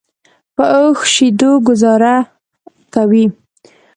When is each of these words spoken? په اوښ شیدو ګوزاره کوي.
په 0.55 0.63
اوښ 0.77 0.99
شیدو 1.13 1.51
ګوزاره 1.67 2.15
کوي. 2.93 3.25